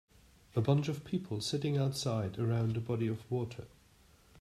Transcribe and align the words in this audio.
A 0.55 0.61
bunch 0.61 0.87
of 0.87 1.05
people 1.05 1.41
sitting 1.41 1.77
outside 1.77 2.39
around 2.39 2.75
a 2.75 2.79
body 2.81 3.05
of 3.05 3.29
water. 3.29 3.65